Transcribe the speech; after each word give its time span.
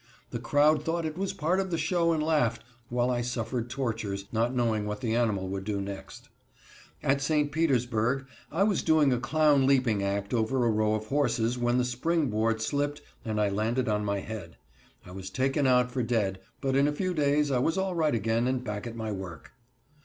The 0.31 0.39
crowd 0.39 0.83
thought 0.83 1.05
it 1.05 1.15
was 1.15 1.31
part 1.31 1.59
of 1.59 1.69
the 1.69 1.77
show, 1.77 2.11
and 2.11 2.23
laughed, 2.23 2.63
while 2.89 3.11
I 3.11 3.21
suffered 3.21 3.69
tortures, 3.69 4.25
not 4.31 4.51
knowing 4.51 4.87
what 4.87 4.99
the 4.99 5.13
animal 5.15 5.47
would 5.49 5.63
do 5.63 5.79
next. 5.79 6.29
At 7.03 7.21
St. 7.21 7.51
Petersburg 7.51 8.25
I 8.51 8.63
was 8.63 8.81
doing 8.81 9.13
a 9.13 9.19
clown 9.19 9.67
leaping 9.67 10.01
act 10.01 10.33
over 10.33 10.65
a 10.65 10.71
row 10.71 10.95
of 10.95 11.05
horses, 11.09 11.55
when 11.55 11.77
the 11.77 11.85
springboard 11.85 12.63
slipped 12.63 13.03
and 13.23 13.39
I 13.39 13.49
landed 13.49 13.87
on 13.87 14.03
my 14.03 14.21
head. 14.21 14.57
I 15.05 15.11
was 15.11 15.29
taken 15.29 15.67
out 15.67 15.91
for 15.91 16.01
dead, 16.01 16.39
but 16.61 16.75
in 16.75 16.87
a 16.87 16.91
few 16.93 17.13
days 17.13 17.51
I 17.51 17.59
was 17.59 17.77
all 17.77 17.93
right 17.93 18.15
again 18.15 18.47
and 18.47 18.63
back 18.63 18.87
at 18.87 18.95
my 18.95 19.11
work. 19.11 19.51